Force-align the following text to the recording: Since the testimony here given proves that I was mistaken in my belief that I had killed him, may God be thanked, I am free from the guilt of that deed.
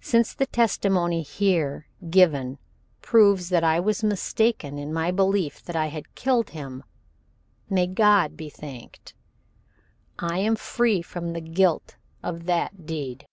Since 0.00 0.32
the 0.32 0.46
testimony 0.46 1.20
here 1.20 1.86
given 2.08 2.56
proves 3.02 3.50
that 3.50 3.62
I 3.62 3.80
was 3.80 4.02
mistaken 4.02 4.78
in 4.78 4.94
my 4.94 5.10
belief 5.10 5.62
that 5.64 5.76
I 5.76 5.88
had 5.88 6.14
killed 6.14 6.48
him, 6.56 6.82
may 7.68 7.86
God 7.86 8.34
be 8.34 8.48
thanked, 8.48 9.12
I 10.18 10.38
am 10.38 10.56
free 10.56 11.02
from 11.02 11.34
the 11.34 11.42
guilt 11.42 11.96
of 12.22 12.46
that 12.46 12.86
deed. 12.86 13.26